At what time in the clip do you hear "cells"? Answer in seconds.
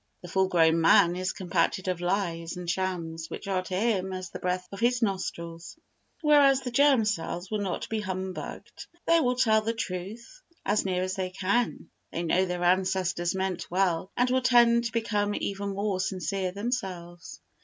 7.05-7.51